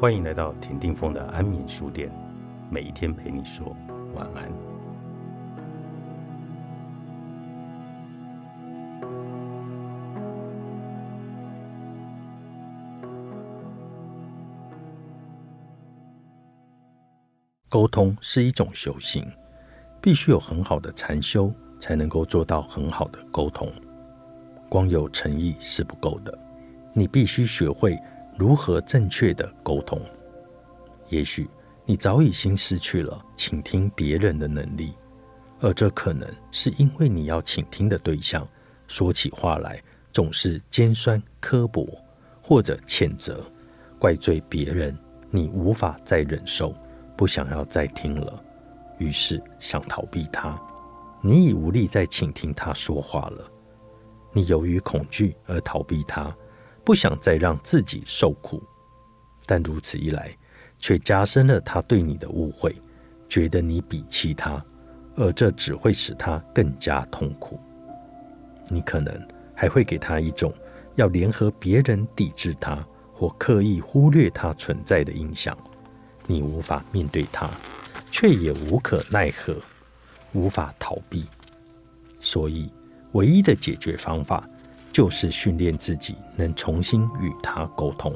[0.00, 2.10] 欢迎来到田定峰的安眠书店，
[2.70, 3.76] 每一天陪你说
[4.14, 4.50] 晚安。
[17.68, 19.30] 沟通是一种修行，
[20.00, 23.70] 必须有很好的禅修，才能够做到很好的沟通。
[24.70, 26.38] 光有诚意是不够的，
[26.94, 27.98] 你必须学会
[28.40, 30.00] 如何正确的沟通。
[31.10, 31.46] 也许
[31.84, 34.94] 你早已经失去了倾听别人的能力，
[35.60, 38.48] 而这可能是因为你要倾听的对象
[38.86, 39.78] 说起话来
[40.10, 41.86] 总是尖酸刻薄，
[42.40, 43.44] 或者谴责、
[43.98, 44.96] 怪罪别人，
[45.28, 46.74] 你无法再忍受。
[47.18, 48.42] 不想要再听了，
[48.96, 50.58] 于是想逃避他。
[51.20, 53.46] 你已无力再倾听他说话了。
[54.32, 56.34] 你由于恐惧而逃避他，
[56.84, 58.62] 不想再让自己受苦。
[59.46, 60.36] 但如此一来，
[60.78, 62.74] 却加深了他对你的误会，
[63.28, 64.64] 觉得你鄙弃他，
[65.16, 67.58] 而这只会使他更加痛苦。
[68.68, 69.12] 你可能
[69.54, 70.54] 还会给他一种
[70.94, 75.56] 要联合别人抵制他，或刻意忽略他存在的印象。
[76.26, 77.50] 你无法面对他，
[78.10, 79.56] 却也无可奈何，
[80.32, 81.26] 无法逃避。
[82.18, 82.72] 所以，
[83.12, 84.48] 唯一的解决方法
[84.92, 88.14] 就是训练自己能重新与他沟通。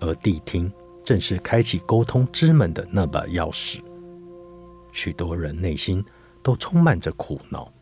[0.00, 0.70] 而谛听
[1.02, 3.80] 正是开启沟通之门的那把钥匙。
[4.92, 6.04] 许多人内心
[6.42, 7.72] 都充满着苦恼，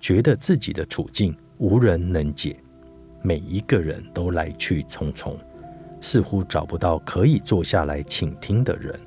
[0.00, 2.58] 觉得自己的处境无人能解，
[3.22, 5.36] 每一个人都来去匆匆。
[6.00, 8.98] 似乎找不到可以坐下来倾听的人，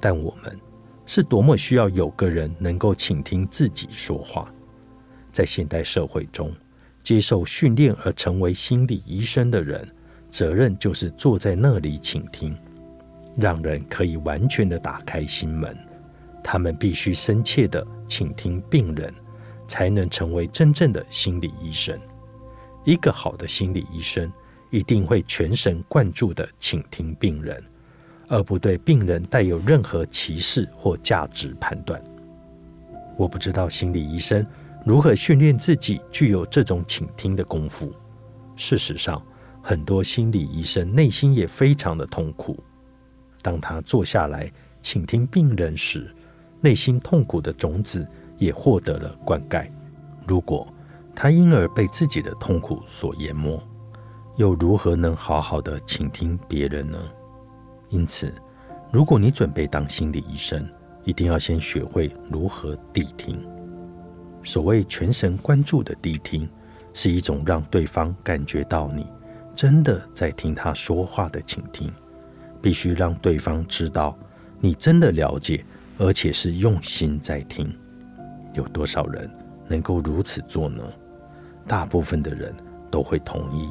[0.00, 0.58] 但我们
[1.06, 4.52] 是多么需要有个人能够倾听自己说话。
[5.30, 6.52] 在现代社会中，
[7.06, 9.88] 接受训练而成为心理医生的人，
[10.28, 12.58] 责任就是坐在那里倾听，
[13.36, 15.78] 让人可以完全的打开心门。
[16.42, 19.14] 他们必须深切的倾听病人，
[19.68, 21.96] 才能成为真正的心理医生。
[22.82, 24.28] 一个好的心理医生。
[24.70, 27.62] 一定会全神贯注的倾听病人，
[28.26, 32.02] 而不对病人带有任何歧视或价值判断。
[33.16, 34.44] 我不知道心理医生
[34.86, 37.92] 如何训练自己具有这种倾听的功夫。
[38.54, 39.20] 事实上，
[39.60, 42.56] 很多心理医生内心也非常的痛苦。
[43.42, 44.48] 当他坐下来
[44.80, 46.14] 倾听病人时，
[46.60, 48.06] 内心痛苦的种子
[48.38, 49.68] 也获得了灌溉。
[50.24, 50.72] 如果
[51.16, 53.60] 他因而被自己的痛苦所淹没，
[54.36, 56.96] 又如何能好好的倾听别人呢？
[57.88, 58.32] 因此，
[58.92, 60.64] 如果你准备当心理医生，
[61.02, 63.44] 一定要先学会如何谛听。
[64.46, 66.48] 所谓全神贯注的谛听，
[66.94, 69.04] 是一种让对方感觉到你
[69.56, 71.92] 真的在听他说话的倾听。
[72.62, 74.16] 必须让对方知道
[74.60, 75.64] 你真的了解，
[75.98, 77.76] 而且是用心在听。
[78.54, 79.28] 有多少人
[79.66, 80.82] 能够如此做呢？
[81.66, 82.54] 大部分的人
[82.88, 83.68] 都会同意。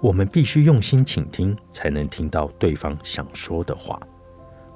[0.00, 4.00] 我们必须用心倾听，才能听到对方想说的话。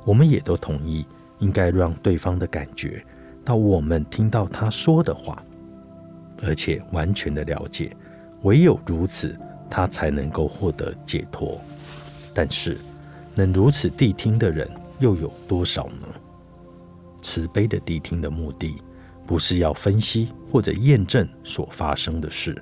[0.04, 1.04] 我们也都同意，
[1.41, 3.04] 应该让对方的感觉
[3.44, 5.42] 到我们听到他说的话，
[6.42, 7.94] 而且完全的了解。
[8.42, 9.38] 唯有如此，
[9.70, 11.60] 他才能够获得解脱。
[12.34, 12.78] 但是，
[13.34, 16.08] 能如此谛听的人又有多少呢？
[17.22, 18.75] 慈悲的谛听的目的，
[19.26, 22.60] 不是要分析或者验证所发生的事。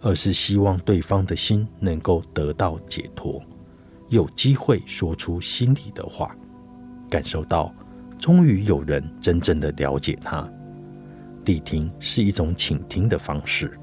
[0.00, 3.42] 而是希望对方的心能够得到解脱，
[4.08, 6.36] 有机会说出心里的话，
[7.10, 7.74] 感受到
[8.18, 10.48] 终于有人真正的了解他。
[11.44, 13.78] 谛听是一种倾听的方式，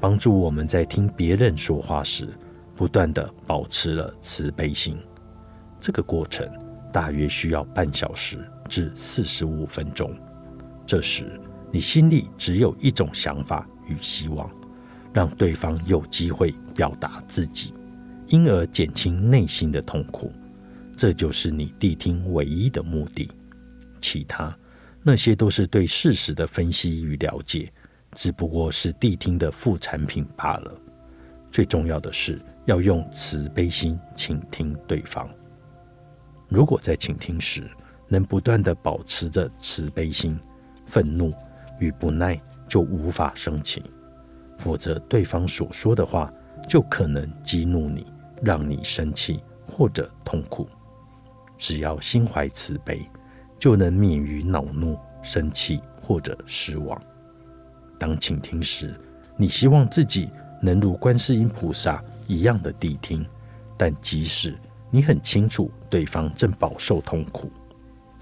[0.00, 2.28] 帮助我们在听别人说话时，
[2.74, 4.98] 不断的保持了慈悲心。
[5.80, 6.46] 这个过程
[6.92, 8.38] 大约需要半小时
[8.68, 10.12] 至四十五分钟。
[10.84, 11.40] 这时，
[11.72, 14.50] 你心里只有一种想法与希望。
[15.14, 17.72] 让对方有机会表达自己，
[18.28, 20.30] 因而减轻内心的痛苦，
[20.94, 23.30] 这就是你谛听唯一的目的。
[24.06, 24.56] 其他
[25.02, 27.72] 那些都是对事实的分析与了解，
[28.12, 30.72] 只不过是谛听的副产品罢了。
[31.50, 35.28] 最重要的是要用慈悲心倾听对方。
[36.48, 37.68] 如果在倾听时
[38.06, 40.38] 能不断的保持着慈悲心，
[40.84, 41.34] 愤怒
[41.80, 43.82] 与不耐就无法升起。
[44.56, 46.32] 否则，对方所说的话
[46.68, 48.06] 就可能激怒你，
[48.40, 50.68] 让你生气或者痛苦。
[51.56, 53.00] 只要心怀慈悲，
[53.58, 57.00] 就能免于恼怒、生气或者失望。
[57.98, 58.94] 当倾听时，
[59.36, 60.28] 你希望自己
[60.60, 63.26] 能如观世音菩萨一样的谛听，
[63.76, 64.56] 但即使
[64.90, 67.50] 你很清楚对方正饱受痛苦，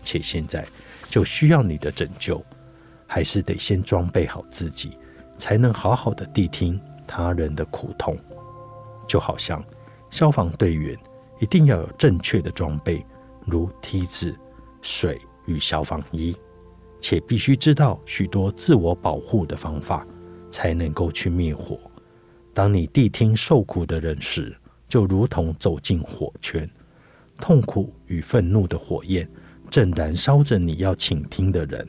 [0.05, 0.67] 且现在
[1.09, 2.45] 就需要你的拯救，
[3.07, 4.97] 还是得先装备好自己，
[5.37, 8.17] 才能好好的谛听他人的苦痛。
[9.07, 9.63] 就好像
[10.11, 10.99] 消防队员
[11.41, 13.05] 一定要有正确的装备，
[13.45, 14.35] 如梯子、
[14.85, 16.37] 水与消防衣，
[17.01, 20.07] 且必须知道许多自我保护的方法，
[20.51, 21.81] 才能够去灭火。
[22.53, 24.55] 当你谛听受苦的人时，
[24.87, 26.69] 就如同走进火圈，
[27.39, 29.27] 痛苦与愤怒的火焰
[29.71, 31.89] 正燃烧着你要倾听的人。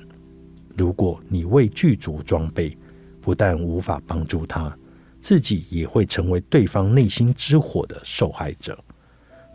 [0.78, 2.76] 如果你未具足装备，
[3.20, 4.76] 不但无法帮助他。
[5.20, 8.78] 自己也会成为对方内心之火的受害者，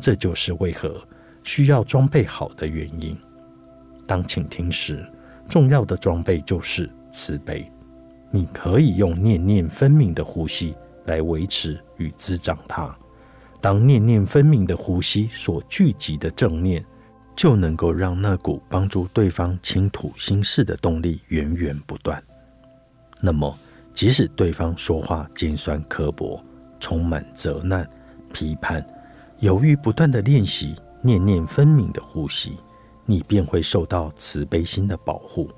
[0.00, 1.00] 这就是为何
[1.44, 3.16] 需要装备好的原因。
[4.10, 5.08] 当倾听时，
[5.48, 7.70] 重要的装备就是慈悲。
[8.32, 10.74] 你可以用念念分明的呼吸
[11.04, 12.92] 来维持与滋长它。
[13.60, 16.84] 当念念分明的呼吸所聚集的正念，
[17.36, 22.20] 就能够让那股帮助对方倾吐心事的动力源源不断。
[23.20, 23.56] 那么。
[23.92, 26.42] 即使对方说话尖酸刻薄、
[26.78, 27.86] 充满责难、
[28.32, 28.82] 批判，
[29.40, 32.56] 犹豫不断的练习念念分明的呼吸，
[33.10, 35.50] 你便会受到慈悲心的保护，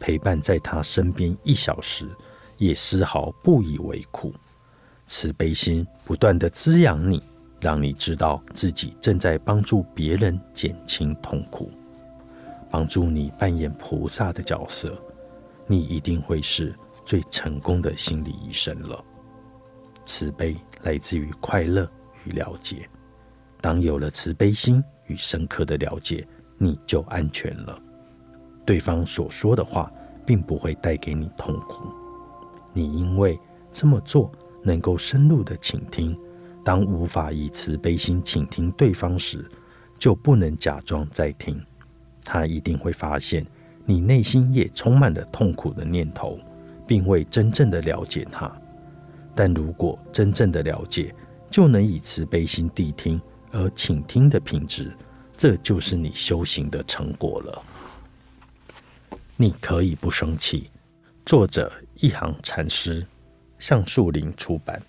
[0.00, 2.08] 陪伴在他身边一小时，
[2.56, 4.32] 也丝毫不以为苦。
[5.06, 7.22] 慈悲心不断的滋养你，
[7.60, 11.70] 让你知道自己正在帮助别人减轻痛苦，
[12.70, 14.96] 帮助你扮演菩萨的角色，
[15.66, 16.74] 你一定会是。
[17.04, 19.00] 最成功的心理医生了。
[20.04, 21.88] 慈悲来自于快乐
[22.24, 22.90] 与了解。
[23.60, 26.26] 当有了慈悲心与深刻的了解，
[26.58, 27.78] 你就安全了。
[28.64, 29.92] 对方所说的话
[30.24, 31.84] 并不会带给你痛苦。
[32.72, 33.38] 你因为
[33.70, 34.30] 这么做
[34.62, 36.16] 能够深入的倾听。
[36.64, 39.44] 当无法以慈悲心倾听对方时，
[39.98, 41.64] 就不能假装在听。
[42.24, 43.46] 他一定会发现
[43.84, 46.38] 你内心也充满了痛苦的念头。
[46.88, 48.48] 并未真正的了解他，
[49.34, 51.12] 但如果真正的了解，
[51.50, 53.20] 就能以慈悲心谛听
[53.50, 54.92] 而倾听的品质，
[55.36, 57.62] 这就是你修行的成果了。
[59.36, 60.70] 你可以不生气。
[61.24, 63.06] 作者：一行禅师，
[63.58, 64.80] 橡树林出版。